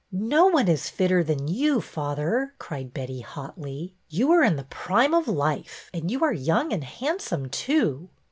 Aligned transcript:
No 0.11 0.47
one 0.47 0.67
is 0.67 0.89
fitter 0.89 1.23
than 1.23 1.47
you, 1.47 1.79
father," 1.79 2.55
cried 2.57 2.91
Betty, 2.91 3.19
hotly.'' 3.21 3.93
You 4.09 4.31
are 4.31 4.41
in 4.41 4.55
the 4.55 4.63
prime 4.63 5.13
of 5.13 5.27
life, 5.27 5.91
and 5.93 6.09
you 6.09 6.23
are 6.23 6.33
young 6.33 6.73
and 6.73 6.83
handsome, 6.83 7.49
too." 7.51 8.09